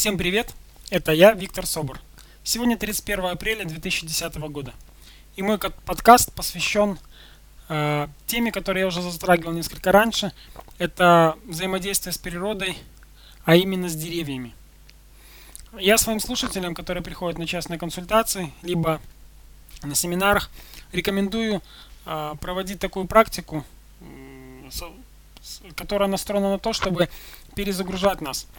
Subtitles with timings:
[0.00, 0.54] Всем привет!
[0.88, 2.00] Это я, Виктор Собор.
[2.42, 4.72] Сегодня 31 апреля 2010 года.
[5.36, 6.98] И мой подкаст посвящен
[7.68, 10.32] э, теме, которую я уже затрагивал несколько раньше.
[10.78, 12.78] Это взаимодействие с природой,
[13.44, 14.54] а именно с деревьями.
[15.78, 19.02] Я своим слушателям, которые приходят на частные консультации, либо
[19.82, 20.50] на семинарах,
[20.92, 21.60] рекомендую
[22.06, 23.66] э, проводить такую практику,
[24.00, 24.70] э,
[25.76, 27.10] которая настроена на то, чтобы
[27.54, 28.46] перезагружать нас–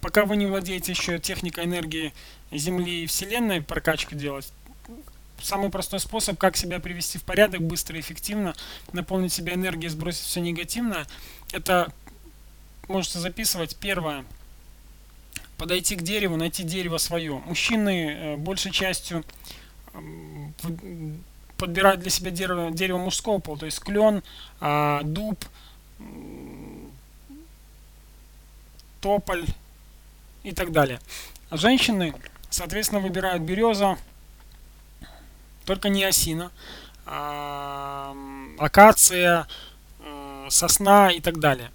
[0.00, 2.12] пока вы не владеете еще техникой энергии
[2.50, 4.52] Земли и Вселенной, прокачку делать,
[5.40, 8.54] самый простой способ, как себя привести в порядок быстро и эффективно,
[8.92, 11.06] наполнить себя энергией, сбросить все негативное,
[11.52, 11.92] это
[12.88, 14.24] можете записывать первое.
[15.58, 17.40] Подойти к дереву, найти дерево свое.
[17.46, 19.24] Мужчины э, большей частью
[21.56, 24.22] подбирают для себя дерево, дерево мужского пола, то есть клен,
[24.60, 25.44] а, дуб,
[29.00, 29.44] тополь,
[30.44, 31.00] и так далее.
[31.50, 32.14] А женщины,
[32.50, 33.98] соответственно, выбирают береза,
[35.64, 36.52] только не осина,
[37.06, 38.14] а
[38.58, 39.48] акация,
[40.00, 41.70] э, сосна и так далее.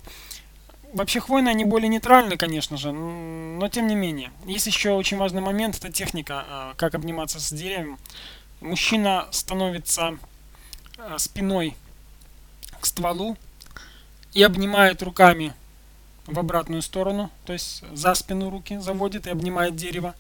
[0.94, 4.31] Вообще хвойные, они более нейтральны, конечно же, но тем не менее.
[4.45, 8.00] Есть еще очень важный момент, это техника, э, как обниматься с деревом.
[8.61, 10.17] Мужчина становится
[10.98, 11.76] э, спиной
[12.80, 13.38] к стволу
[14.33, 15.54] и обнимает руками
[16.30, 20.16] в обратную сторону, то есть за спину руки заводит и обнимает дерево.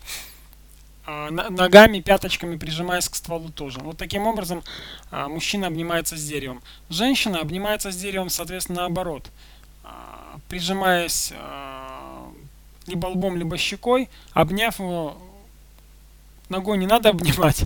[1.05, 3.79] А, ногами, пяточками прижимаясь к стволу тоже.
[3.79, 4.63] Вот таким образом
[5.09, 6.61] а, мужчина обнимается с деревом.
[6.89, 9.29] Женщина обнимается с деревом, соответственно, наоборот.
[9.83, 11.33] А, прижимаясь
[12.85, 15.17] либо лбом, либо щекой, обняв его
[16.49, 17.65] ногой не надо обнимать.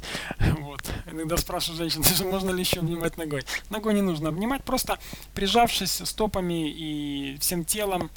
[1.13, 3.43] Иногда спрашиваю женщин, можно ли еще обнимать ногой.
[3.69, 4.97] Ногой не нужно обнимать, просто
[5.35, 8.09] прижавшись стопами и всем телом,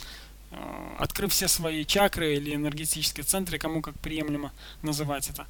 [0.50, 0.56] э,
[0.98, 5.47] открыв все свои чакры или энергетические центры, кому как приемлемо называть это.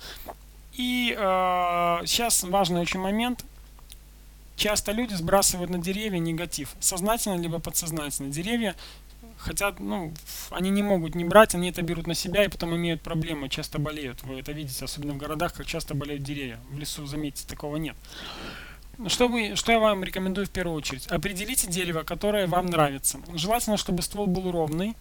[0.72, 3.44] И э, сейчас важный очень момент.
[4.56, 8.32] Часто люди сбрасывают на деревья негатив, сознательно либо подсознательно.
[8.32, 8.74] Деревья
[9.36, 10.12] хотят, ну,
[10.50, 13.78] они не могут не брать, они это берут на себя и потом имеют проблемы, часто
[13.78, 14.22] болеют.
[14.22, 16.58] Вы это видите, особенно в городах, как часто болеют деревья.
[16.70, 17.96] В лесу, заметьте, такого нет.
[19.08, 21.06] Что, вы, что я вам рекомендую в первую очередь?
[21.08, 23.20] Определите дерево, которое вам нравится.
[23.34, 24.96] Желательно, чтобы ствол был ровный,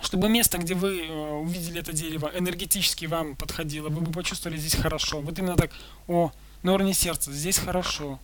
[0.00, 4.74] чтобы место, где вы э, увидели это дерево, энергетически вам подходило, вы бы почувствовали здесь
[4.74, 5.20] хорошо.
[5.20, 5.70] Вот именно так,
[6.06, 8.18] о, на уровне сердца, здесь хорошо.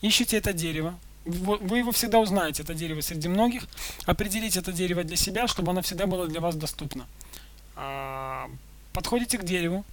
[0.00, 3.64] Ищите это дерево, вы его всегда узнаете, это дерево среди многих.
[4.04, 7.06] Определите это дерево для себя, чтобы оно всегда было для вас доступно.
[7.74, 8.48] А,
[8.92, 9.84] подходите к дереву.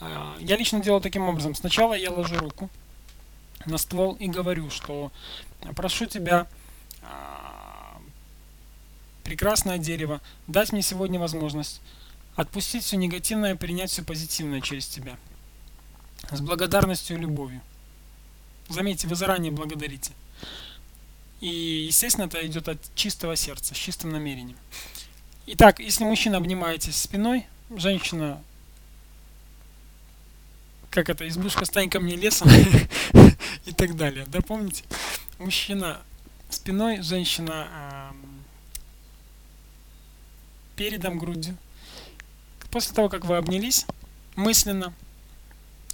[0.00, 1.54] А, я лично делаю таким образом.
[1.54, 2.68] Сначала я ложу руку
[3.66, 5.12] на ствол и говорю, что
[5.76, 6.48] прошу тебя,
[7.02, 8.00] а,
[9.22, 11.80] прекрасное дерево, дать мне сегодня возможность
[12.34, 15.16] отпустить все негативное и принять все позитивное через тебя.
[16.30, 17.60] С благодарностью и любовью.
[18.68, 20.12] Заметьте, вы заранее благодарите.
[21.40, 24.58] И, естественно, это идет от чистого сердца, с чистым намерением.
[25.46, 28.42] Итак, если мужчина обнимаетесь спиной, женщина,
[30.90, 32.48] как это, избушка стань ко мне лесом
[33.64, 34.26] и так далее.
[34.28, 34.84] Да, помните?
[35.38, 36.00] Мужчина
[36.50, 38.12] спиной, женщина
[40.76, 41.56] передом, грудью.
[42.70, 43.86] После того, как вы обнялись
[44.36, 44.92] мысленно,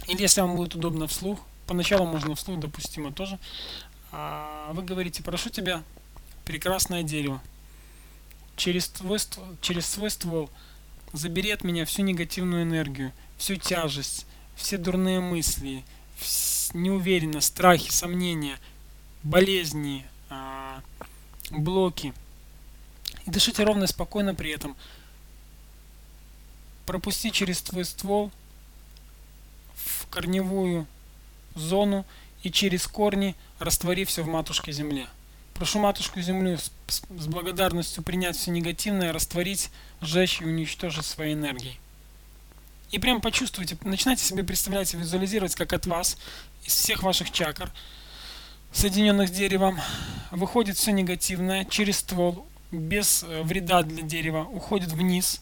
[0.06, 3.38] или если вам будет удобно вслух, поначалу можно вслух допустимо тоже.
[4.12, 5.82] А вы говорите, прошу тебя,
[6.44, 7.42] прекрасное дерево,
[8.56, 9.18] через твой,
[9.60, 10.50] через свой ствол
[11.12, 14.26] забери от меня всю негативную энергию, всю тяжесть,
[14.56, 15.84] все дурные мысли,
[16.74, 18.58] неуверенность, страхи, сомнения,
[19.22, 20.82] болезни, а,
[21.50, 22.12] блоки.
[23.26, 24.76] И дышите ровно и спокойно при этом.
[26.86, 28.30] Пропусти через твой ствол
[29.74, 30.86] в корневую
[31.54, 32.04] зону
[32.42, 35.06] и через корни раствори все в матушке земле.
[35.54, 39.70] Прошу матушку землю с, благодарностью принять все негативное, растворить,
[40.00, 41.78] сжечь и уничтожить своей энергией.
[42.90, 46.18] И прям почувствуйте, начинайте себе представлять и визуализировать, как от вас,
[46.64, 47.72] из всех ваших чакр,
[48.72, 49.80] соединенных с деревом,
[50.32, 55.40] выходит все негативное через ствол, без э, вреда для дерева, уходит вниз,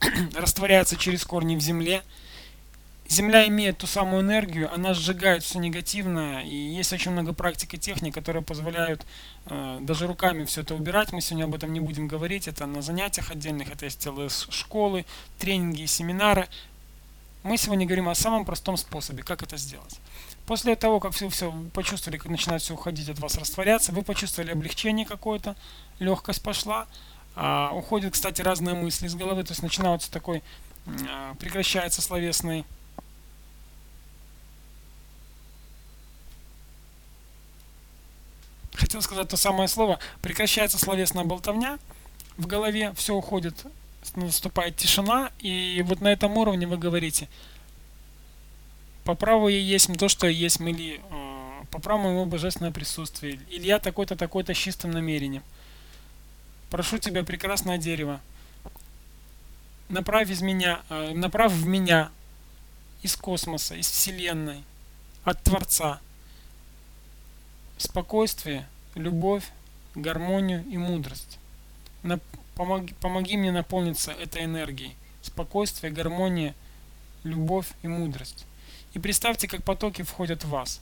[0.34, 2.02] растворяется через корни в земле,
[3.10, 7.78] Земля имеет ту самую энергию, она сжигает все негативное, и есть очень много практик и
[7.78, 9.04] техник, которые позволяют
[9.46, 11.12] э, даже руками все это убирать.
[11.12, 15.06] Мы сегодня об этом не будем говорить, это на занятиях отдельных, это есть целые школы,
[15.40, 16.46] тренинги и семинары.
[17.42, 19.98] Мы сегодня говорим о самом простом способе, как это сделать.
[20.46, 24.52] После того, как вы все почувствовали, как начинает все уходить от вас, растворяться, вы почувствовали
[24.52, 25.56] облегчение какое-то,
[25.98, 26.86] легкость пошла,
[27.34, 30.42] А, уходят, кстати, разные мысли из головы, то есть начинается такой,
[31.08, 32.64] а, прекращается словесный
[38.90, 41.78] хотел сказать то самое слово, прекращается словесная болтовня
[42.36, 43.54] в голове, все уходит,
[44.16, 47.28] наступает тишина, и вот на этом уровне вы говорите,
[49.04, 53.64] по праву я есть то, что есть, или э, по праву моего божественного присутствия, или
[53.64, 55.44] я такой-то, такой-то с чистым намерением.
[56.68, 58.20] Прошу тебя, прекрасное дерево,
[59.88, 62.10] направь из меня, э, направь в меня
[63.02, 64.64] из космоса, из Вселенной,
[65.22, 66.00] от Творца,
[67.78, 69.44] спокойствие, любовь,
[69.94, 71.38] гармонию и мудрость.
[72.54, 74.94] помоги, помоги мне наполниться этой энергией.
[75.22, 76.54] Спокойствие, гармония,
[77.24, 78.46] любовь и мудрость.
[78.94, 80.80] И представьте, как потоки входят в вас.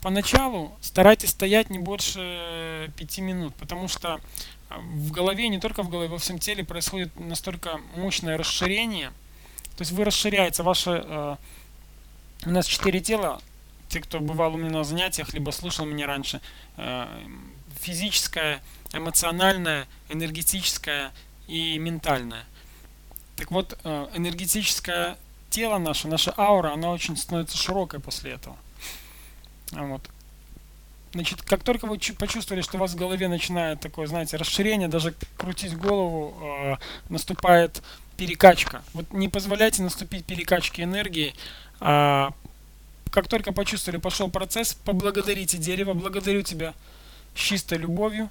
[0.00, 4.20] Поначалу старайтесь стоять не больше пяти минут, потому что
[4.70, 9.10] а, в голове, не только в голове, во всем теле происходит настолько мощное расширение.
[9.76, 11.02] То есть вы расширяете ваше...
[11.04, 11.36] Э,
[12.46, 13.40] у нас четыре тела,
[13.88, 16.40] те, кто бывал у меня на занятиях, либо слушал меня раньше,
[16.76, 17.06] э,
[17.80, 18.62] физическое,
[18.92, 21.12] эмоциональное, энергетическое
[21.46, 22.44] и ментальное.
[23.36, 25.16] Так вот, э, энергетическое
[25.50, 28.56] тело наше, наша аура, она очень становится широкой после этого.
[29.72, 30.02] Вот.
[31.12, 35.14] Значит, как только вы почувствовали, что у вас в голове начинает такое, знаете, расширение, даже
[35.36, 36.76] крутить голову, э,
[37.08, 37.82] наступает
[38.16, 38.82] перекачка.
[38.92, 41.34] Вот не позволяйте наступить перекачке энергии,
[41.80, 42.32] а
[43.10, 46.74] как только почувствовали, пошел процесс, поблагодарите дерево, благодарю тебя
[47.34, 48.30] с чистой любовью.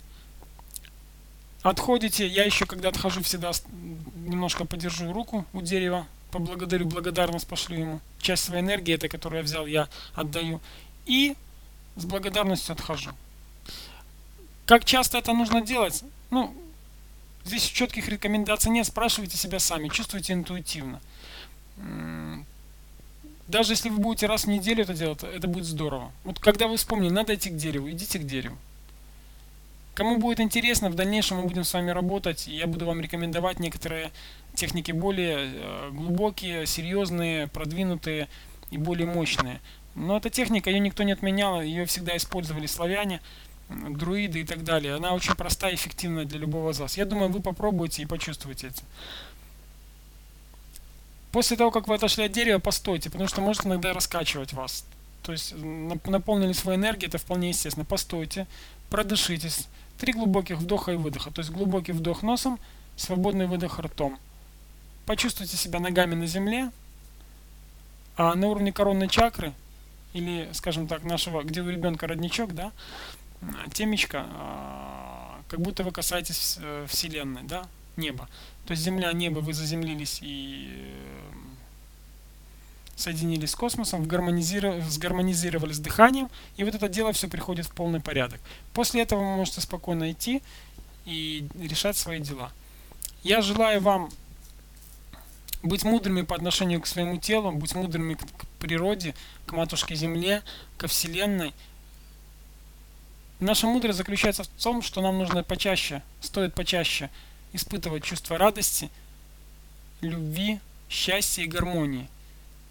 [1.64, 3.52] Отходите, я еще когда отхожу всегда
[4.16, 8.02] немножко подержу руку у дерева, поблагодарю, благодарность пошлю ему.
[8.20, 10.62] Часть своей энергии, этой, которую я взял, я отдаю.
[11.06, 11.36] И
[11.96, 13.12] с благодарностью отхожу.
[14.66, 16.04] Как часто это нужно делать?
[16.30, 16.54] Ну,
[17.44, 21.02] здесь четких рекомендаций нет, спрашивайте себя сами, чувствуйте интуитивно.
[23.48, 26.12] Даже если вы будете раз в неделю это делать, это будет здорово.
[26.24, 28.58] Вот когда вы вспомнили, надо идти к дереву, идите к дереву.
[29.94, 34.12] Кому будет интересно, в дальнейшем мы будем с вами работать, я буду вам рекомендовать некоторые
[34.54, 38.28] техники более э, глубокие, серьезные, продвинутые
[38.70, 39.60] и более мощные.
[39.96, 43.22] Но эта техника, ее никто не отменял, ее всегда использовали славяне,
[43.70, 44.94] друиды и так далее.
[44.96, 46.98] Она очень простая и эффективная для любого из вас.
[46.98, 48.82] Я думаю, вы попробуете и почувствуете это.
[51.32, 54.86] После того, как вы отошли от дерева, постойте, потому что может иногда раскачивать вас.
[55.24, 57.86] То есть наполнили свою энергию, это вполне естественно.
[57.86, 58.48] Постойте,
[58.90, 59.68] продышитесь.
[59.98, 61.32] Три глубоких вдоха и выдоха.
[61.32, 62.60] То есть глубокий вдох носом,
[62.96, 64.18] свободный выдох ртом.
[65.06, 66.72] Почувствуйте себя ногами на земле,
[68.16, 69.54] а на уровне коронной чакры,
[70.14, 72.72] или, скажем так, нашего, где у ребенка родничок, да,
[73.74, 78.30] темечко, а, как будто вы касаетесь э, Вселенной, да, неба.
[78.66, 81.38] То есть Земля, небо, вы заземлились и э,
[82.98, 88.42] соединились с космосом, сгармонизировали с дыханием, и вот это дело все приходит в полный порядок.
[88.74, 90.42] После этого вы можете спокойно идти
[91.06, 92.52] и решать свои дела.
[93.24, 94.10] Я желаю вам
[95.64, 99.16] быть мудрыми по отношению к своему телу, быть мудрыми к природе,
[99.46, 100.44] к матушке Земле,
[100.78, 101.54] ко Вселенной.
[103.40, 107.10] Наша мудрость заключается в том, что нам нужно почаще, стоит почаще
[107.54, 108.90] испытывать чувство радости,
[110.02, 112.10] любви, счастья и гармонии.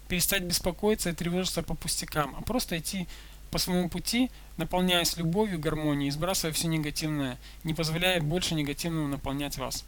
[0.07, 3.07] Перестать беспокоиться и тревожиться по пустякам, а просто идти
[3.51, 9.85] по своему пути, наполняясь любовью, гармонией, сбрасывая все негативное, не позволяя больше негативного наполнять вас.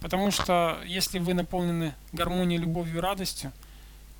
[0.00, 3.52] Потому что если вы наполнены гармонией, любовью и радостью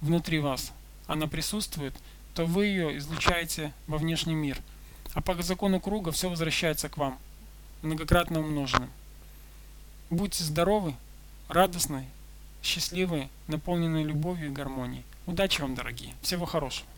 [0.00, 0.72] внутри вас,
[1.06, 1.94] она присутствует,
[2.34, 4.58] то вы ее излучаете во внешний мир.
[5.14, 7.18] А по закону круга все возвращается к вам,
[7.82, 8.90] многократно умноженным.
[10.10, 10.96] Будьте здоровы,
[11.46, 12.04] радостны,
[12.64, 15.04] счастливы, наполненные любовью и гармонией.
[15.26, 16.12] Удачи вам, дорогие.
[16.20, 16.88] Всего хорошего.